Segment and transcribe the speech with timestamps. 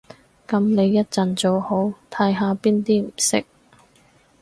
[0.47, 3.45] 噉你一陣做好，睇下邊啲唔識